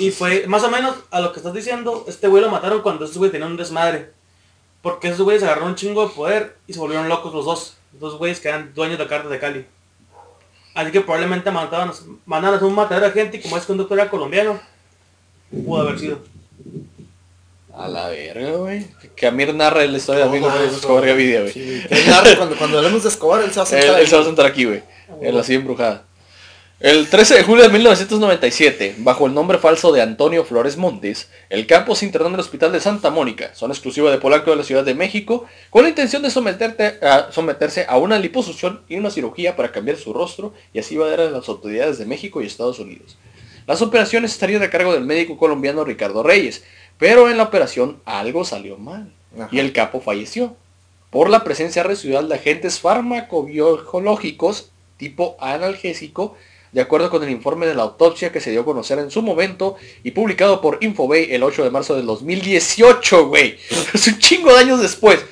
[0.00, 3.04] Y fue, más o menos, a lo que estás diciendo, este güey lo mataron cuando
[3.04, 4.10] esos güeyes tenían un desmadre.
[4.80, 7.76] Porque esos güeyes agarraron un chingo de poder y se volvieron locos los dos.
[7.92, 9.66] Los dos güeyes que eran dueños del cártel de Cali.
[10.74, 11.92] Así que probablemente mandaban,
[12.24, 14.58] mandaban a un matadero de gente y como es que un doctor era colombiano,
[15.50, 16.20] pudo haber sido.
[17.76, 18.86] A la verga, güey.
[19.14, 20.76] Que Amir narra la historia de Todo Amigo eso.
[20.76, 21.52] Escobar Gavidia, güey.
[21.52, 24.22] Sí, narra cuando, cuando hablemos de Escobar, él se va a sentar él se va
[24.22, 24.82] a sentar aquí, güey.
[25.20, 26.04] En la silla embrujada.
[26.80, 31.66] El 13 de julio de 1997, bajo el nombre falso de Antonio Flores Montes, el
[31.66, 34.64] campo se internó en el Hospital de Santa Mónica, zona exclusiva de Polanco de la
[34.64, 36.28] Ciudad de México, con la intención de
[37.02, 41.20] a- someterse a una liposucción y una cirugía para cambiar su rostro y así evadir
[41.20, 43.18] a las autoridades de México y Estados Unidos.
[43.66, 46.64] Las operaciones estarían a cargo del médico colombiano Ricardo Reyes,
[46.96, 49.50] pero en la operación algo salió mal Ajá.
[49.52, 50.56] y el capo falleció
[51.10, 56.36] por la presencia residual de agentes farmacobiológicos tipo analgésico,
[56.72, 59.22] de acuerdo con el informe de la autopsia que se dio a conocer en su
[59.22, 63.58] momento y publicado por Infobay el 8 de marzo del 2018, güey.
[63.94, 65.24] Es un chingo de años después.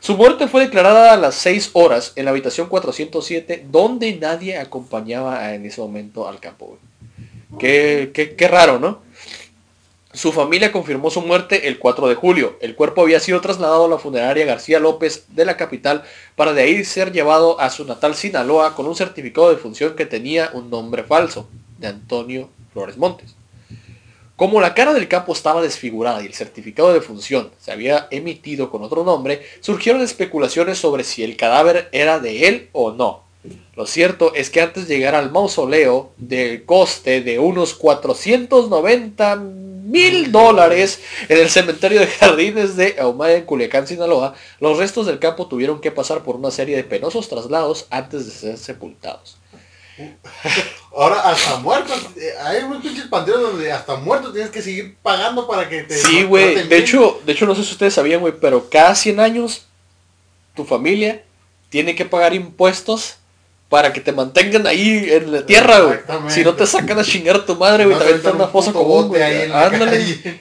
[0.00, 5.54] Su muerte fue declarada a las 6 horas en la habitación 407, donde nadie acompañaba
[5.54, 6.78] en ese momento al campo, güey.
[7.58, 9.02] Qué, qué, qué raro, ¿no?
[10.14, 12.56] Su familia confirmó su muerte el 4 de julio.
[12.60, 16.04] El cuerpo había sido trasladado a la funeraria García López de la capital
[16.36, 20.06] para de ahí ser llevado a su natal Sinaloa con un certificado de función que
[20.06, 21.48] tenía un nombre falso,
[21.78, 23.34] de Antonio Flores Montes.
[24.36, 28.70] Como la cara del capo estaba desfigurada y el certificado de función se había emitido
[28.70, 33.24] con otro nombre, surgieron especulaciones sobre si el cadáver era de él o no.
[33.76, 40.32] Lo cierto es que antes de llegar al mausoleo del coste de unos 490 mil
[40.32, 45.46] dólares en el cementerio de jardines de Ahumada en Culiacán, Sinaloa, los restos del campo
[45.46, 49.36] tuvieron que pasar por una serie de penosos traslados antes de ser sepultados.
[50.96, 55.46] Ahora, hasta muertos, eh, hay unos pinches panteones donde hasta muertos tienes que seguir pagando
[55.46, 55.96] para que te...
[55.96, 56.66] Sí, güey.
[56.66, 59.66] De hecho, de hecho, no sé si ustedes sabían, güey, pero cada 100 años
[60.54, 61.24] tu familia
[61.68, 63.16] tiene que pagar impuestos
[63.74, 65.98] para que te mantengan ahí en la tierra, güey.
[66.30, 68.52] Si no te sacan a chingar a tu madre, güey, No te aventan una un
[68.52, 69.22] fosa común, bote güey.
[69.24, 69.90] ahí en la Ándale.
[69.98, 70.40] calle.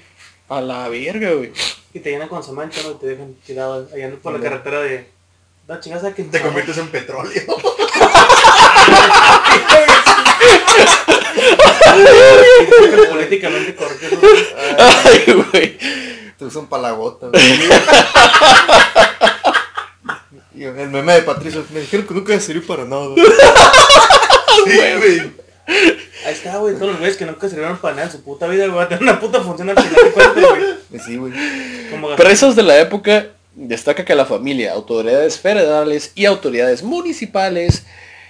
[0.49, 1.51] A la verga, güey.
[1.95, 2.91] Y te llenan con cemento, ¿no?
[2.91, 5.07] Y te dejan tirado allá por la carretera de...
[5.67, 7.41] Da chingada que Te conviertes en petróleo.
[13.09, 14.17] políticamente correcto.
[14.77, 15.77] Ay, güey.
[16.37, 17.59] Te usan para la gota, güey.
[20.65, 23.07] El meme de Patricio, me dijeron que nunca iba a servir para nada.
[24.65, 25.19] Sí, güey.
[26.25, 28.65] Ahí está, güey, todos los güeyes que nunca sirvieron para nada en su puta vida,
[28.65, 30.63] güey, va a tener una puta función al final de cuentas, güey.
[30.89, 31.33] Pues sí, güey.
[32.15, 37.85] Presos de la época, destaca que la familia, autoridades federales y autoridades municipales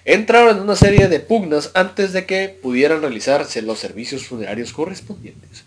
[0.05, 5.63] entraron en una serie de pugnas antes de que pudieran realizarse los servicios funerarios correspondientes.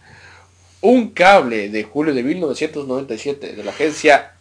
[0.81, 4.33] Un cable de julio de 1997 de la agencia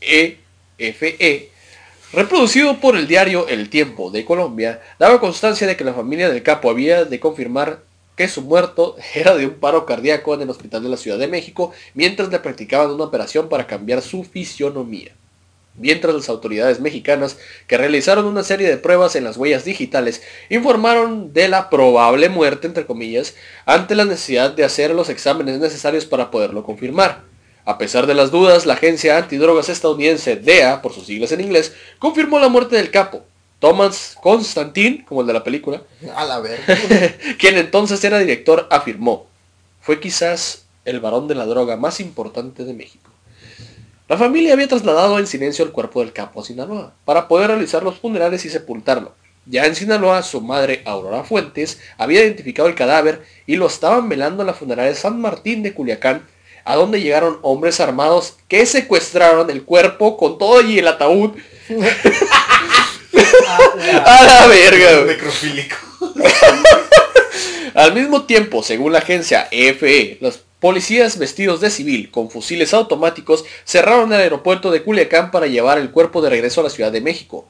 [0.00, 1.50] EFE,
[2.12, 6.42] reproducido por el diario El Tiempo de Colombia, daba constancia de que la familia del
[6.42, 7.80] capo había de confirmar
[8.16, 11.28] que su muerto era de un paro cardíaco en el hospital de la Ciudad de
[11.28, 15.12] México mientras le practicaban una operación para cambiar su fisionomía.
[15.76, 21.32] Mientras las autoridades mexicanas, que realizaron una serie de pruebas en las huellas digitales, informaron
[21.32, 26.32] de la probable muerte, entre comillas, ante la necesidad de hacer los exámenes necesarios para
[26.32, 27.27] poderlo confirmar.
[27.68, 31.74] A pesar de las dudas, la agencia antidrogas estadounidense DEA, por sus siglas en inglés,
[31.98, 33.24] confirmó la muerte del capo.
[33.58, 35.82] Thomas Constantine, como el de la película,
[36.16, 36.42] A la
[37.38, 39.26] quien entonces era director, afirmó,
[39.82, 43.10] fue quizás el varón de la droga más importante de México.
[44.08, 47.82] La familia había trasladado en silencio el cuerpo del capo a Sinaloa, para poder realizar
[47.82, 49.12] los funerales y sepultarlo.
[49.44, 54.42] Ya en Sinaloa, su madre, Aurora Fuentes, había identificado el cadáver y lo estaban velando
[54.42, 56.22] en la funeraria San Martín de Culiacán,
[56.68, 61.30] a donde llegaron hombres armados que secuestraron el cuerpo con todo y el ataúd
[64.04, 65.06] a la verga.
[65.06, 65.76] Necrofílico.
[67.72, 73.46] Al mismo tiempo, según la agencia EFE, los policías vestidos de civil con fusiles automáticos
[73.64, 77.00] cerraron el aeropuerto de Culiacán para llevar el cuerpo de regreso a la Ciudad de
[77.00, 77.46] México.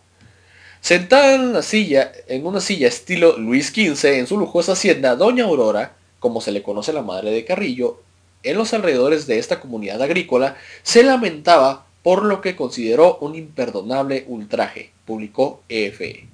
[0.81, 5.43] Sentada en una silla, en una silla estilo Luis XV en su lujosa hacienda, Doña
[5.43, 8.03] Aurora, como se le conoce a la madre de Carrillo,
[8.43, 14.25] en los alrededores de esta comunidad agrícola, se lamentaba por lo que consideró un imperdonable
[14.29, 16.29] ultraje, publicó EFE.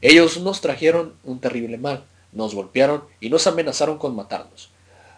[0.00, 4.70] Ellos nos trajeron un terrible mal, nos golpearon y nos amenazaron con matarnos.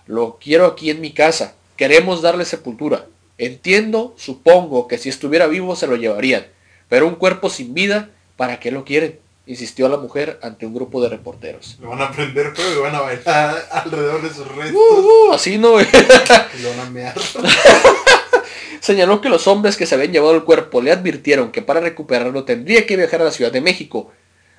[0.07, 3.07] Lo quiero aquí en mi casa, queremos darle sepultura.
[3.38, 6.47] Entiendo, supongo que si estuviera vivo se lo llevarían,
[6.88, 9.23] pero un cuerpo sin vida, ¿para qué lo quieren?
[9.46, 11.76] Insistió la mujer ante un grupo de reporteros.
[11.80, 14.74] Lo van a prender fuego y van a bailar alrededor de sus restos.
[14.74, 15.78] Uh, uh, así no.
[15.78, 17.14] Lo van a mear.
[18.80, 22.44] Señaló que los hombres que se habían llevado el cuerpo le advirtieron que para recuperarlo
[22.44, 24.11] tendría que viajar a la Ciudad de México,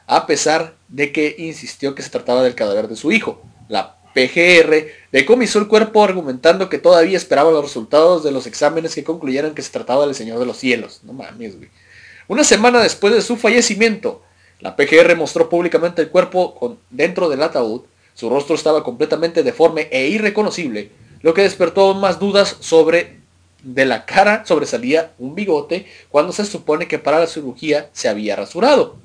[0.08, 3.43] a pesar de que insistió que se trataba del cadáver de su hijo.
[3.67, 9.04] La PGR decomisó el cuerpo argumentando que todavía esperaba los resultados de los exámenes que
[9.04, 11.02] concluyeran que se trataba del Señor de los Cielos.
[11.04, 11.69] No mames, güey.
[12.28, 14.24] Una semana después de su fallecimiento,
[14.60, 17.82] La PGR mostró públicamente el cuerpo con- dentro del ataúd.
[18.13, 20.89] Su rostro estaba completamente deforme e irreconocible,
[21.22, 23.18] lo que despertó aún más dudas sobre
[23.63, 28.36] de la cara sobresalía un bigote cuando se supone que para la cirugía se había
[28.36, 28.98] rasurado.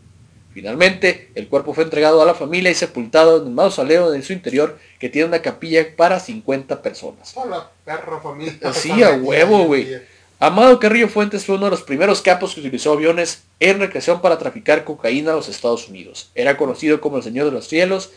[0.53, 4.33] Finalmente, el cuerpo fue entregado a la familia y sepultado en el mausoleo de su
[4.33, 7.33] interior que tiene una capilla para 50 personas.
[7.33, 8.59] Toda la perra familia.
[8.65, 9.97] Así, a huevo, en güey.
[10.43, 14.39] Amado Carrillo Fuentes fue uno de los primeros capos que utilizó aviones en recreación para
[14.39, 16.31] traficar cocaína a los Estados Unidos.
[16.35, 18.11] Era conocido como el Señor de los Cielos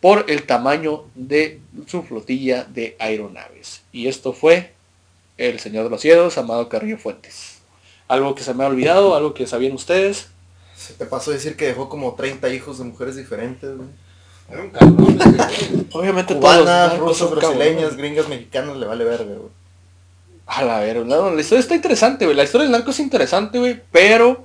[0.00, 3.82] por el tamaño de su flotilla de aeronaves.
[3.92, 4.72] Y esto fue
[5.36, 7.58] el Señor de los Cielos, Amado Carrillo Fuentes.
[8.08, 10.30] Algo que se me ha olvidado, algo que sabían ustedes.
[10.74, 13.88] Se te pasó a decir que dejó como 30 hijos de mujeres diferentes, güey.
[14.50, 15.18] Era un cabrón.
[15.92, 17.44] Obviamente Cubanas, todos cabrones.
[17.44, 19.57] brasileñas, gringas, mexicanas, le vale verga, güey.
[20.48, 22.36] A la ver, no, la historia está interesante, güey.
[22.36, 24.44] La historia del narco es interesante, güey, pero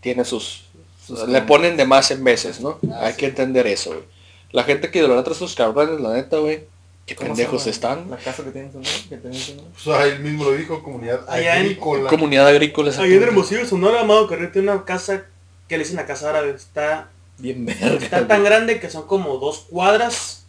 [0.00, 0.64] tiene sus...
[1.06, 2.78] Sus le ponen de más en veces, ¿no?
[2.92, 3.18] Ah, Hay sí.
[3.18, 4.04] que entender eso, güey.
[4.52, 6.64] La gente que idolatra a esos cabrones, la neta, güey,
[7.06, 8.10] qué ¿Cómo se pendejos están.
[8.10, 8.80] La casa que tenías, ¿no?
[8.82, 12.10] Pues ahí él mismo lo dijo, comunidad Allá en- agrícola.
[12.10, 12.92] Comunidad agrícola.
[12.98, 15.24] Ahí en Hermosillo, Sonora, Amado Carrillo tiene una casa
[15.68, 16.50] que le dicen la casa árabe.
[16.50, 18.04] Está, Bien verga.
[18.04, 20.44] está tan grande que son como dos cuadras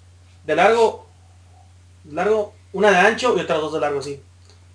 [0.45, 1.08] de largo,
[2.12, 4.21] largo, una de ancho y otras dos de largo así.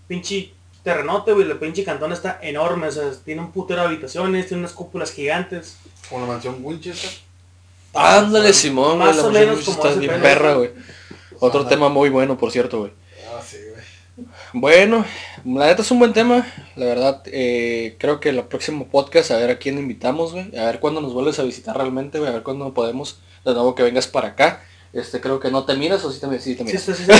[0.06, 4.46] Pinche terrenote, güey, el pinche cantón está enorme, o sea, tiene un putero de habitaciones,
[4.46, 5.78] tiene unas cúpulas gigantes.
[6.08, 7.10] Con la mansión Winchester.
[7.92, 9.08] Ándale, Simón, güey.
[9.08, 10.70] Más la o menos como está bien perra, güey.
[11.40, 11.68] Otro Ajá.
[11.68, 12.92] tema muy bueno, por cierto, güey.
[13.28, 14.26] Ah, sí, güey.
[14.52, 15.04] Bueno,
[15.44, 16.46] la neta es un buen tema.
[16.76, 20.56] La verdad, eh, creo que el próximo podcast, a ver a quién invitamos, güey.
[20.56, 22.30] A ver cuándo nos vuelves a visitar realmente, güey.
[22.30, 24.62] A ver cuándo podemos, de nuevo que vengas para acá.
[24.96, 26.82] Este, creo que no te miras o sí te, sí te Sí, miras.
[26.82, 27.10] sí, sí, sí.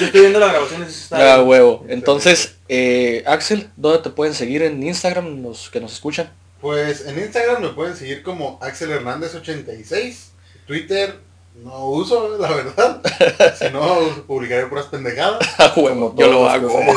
[0.00, 1.34] Yo estoy viendo la grabación está.
[1.36, 1.84] Ah, huevo.
[1.88, 6.30] Entonces, eh, Axel, ¿dónde te pueden seguir en Instagram los que nos escuchan?
[6.60, 10.32] Pues en Instagram me pueden seguir como Axel Hernández 86.
[10.66, 11.16] Twitter
[11.62, 13.00] no uso, la verdad.
[13.58, 15.38] si no, publicaré puras pendejadas.
[15.58, 16.68] Ah, huevo, yo lo hago.
[16.68, 16.92] Como-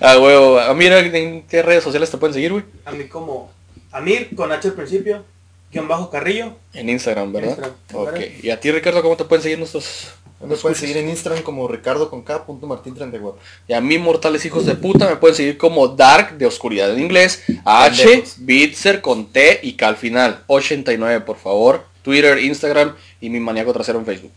[0.00, 0.58] Ah, huevo.
[0.58, 2.64] Ah, mira, ¿en qué redes sociales te pueden seguir, güey?
[2.84, 3.50] A mí como
[3.92, 5.24] Amir con H al principio,
[5.72, 6.54] guion bajo Carrillo.
[6.72, 7.50] En Instagram, ¿verdad?
[7.50, 8.20] Instagram, Ok.
[8.42, 10.08] ¿Y a ti, Ricardo, cómo te pueden seguir nuestros...
[10.38, 13.40] Me pueden seguir en Instagram como ricardo con K, punto Martín 34.
[13.68, 17.00] Y a mí, mortales hijos de puta, me pueden seguir como Dark de Oscuridad en
[17.00, 18.22] inglés, H.
[18.38, 23.72] Bitzer con T y K al final, 89 por favor, Twitter, Instagram y mi maníaco
[23.72, 24.32] trasero en Facebook.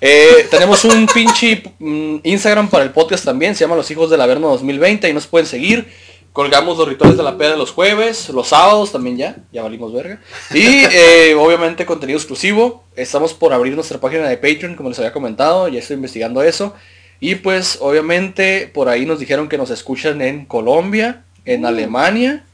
[0.00, 4.22] Eh, tenemos un pinche mm, Instagram para el podcast también, se llama Los Hijos del
[4.22, 5.86] Averno 2020 y nos pueden seguir.
[6.32, 9.92] Colgamos los rituales de la peda de los jueves, los sábados también ya, ya valimos
[9.92, 10.18] verga.
[10.54, 12.84] Y eh, obviamente contenido exclusivo.
[12.96, 16.74] Estamos por abrir nuestra página de Patreon, como les había comentado, ya estoy investigando eso.
[17.20, 22.44] Y pues obviamente por ahí nos dijeron que nos escuchan en Colombia, en Alemania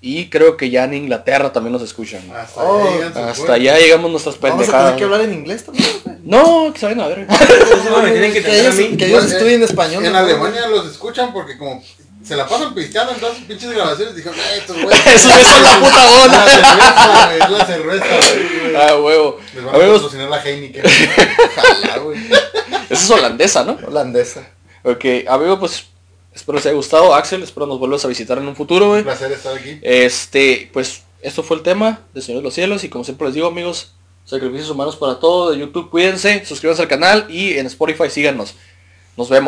[0.00, 2.22] y creo que ya en Inglaterra también nos escuchan.
[2.34, 4.96] Hasta Oh, Hasta allá llegamos nuestras Vamos a tener pendejadas.
[4.98, 5.86] que hablar en inglés también.
[6.24, 7.26] No, que saben a ver.
[7.30, 8.96] Eso me tienen que Que tener a ellos, mí.
[8.96, 10.04] que ellos estudien español.
[10.04, 10.18] En ¿no?
[10.18, 11.82] Alemania los escuchan porque como
[12.26, 15.04] se la pasan pisteando en todas sus pinches grabaciones dijeron, eh, estos güeyes.
[15.04, 16.48] Güeyes son la puta La onda.
[16.48, 18.76] cerveza, güey, es la cerveza, güey.
[18.76, 19.38] Ah, huevo.
[19.54, 20.82] Les van a Amigos, patrocinar la Heineken.
[21.56, 22.18] Ojalá, güey.
[22.90, 23.78] esa es holandesa, ¿no?
[23.86, 24.48] Holandesa.
[24.82, 25.84] Ok, amigo, pues
[26.34, 27.14] espero les haya gustado.
[27.14, 29.02] Axel, espero nos vuelvas a visitar en un futuro, Un güey.
[29.04, 29.78] placer estar aquí.
[29.82, 33.34] Este, pues, esto fue el tema de Señor de los Cielos y como siempre les
[33.34, 33.92] digo, amigos,
[34.24, 38.54] sacrificios humanos para todo de YouTube, cuídense, suscríbanse al canal y en Spotify síganos.
[39.16, 39.44] Nos vemos.